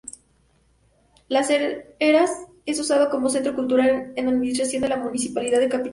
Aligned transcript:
Las 1.27 1.51
Heras 1.51 2.31
es 2.65 2.79
usado 2.79 3.11
como 3.11 3.29
centro 3.29 3.53
cultural 3.55 4.13
con 4.15 4.27
administración 4.29 4.81
de 4.81 4.89
la 4.89 4.97
Municipalidad 4.97 5.59
de 5.59 5.69
Capital. 5.69 5.89